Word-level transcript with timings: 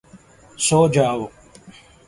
سو 0.65 0.79
جاؤ! 0.95 1.19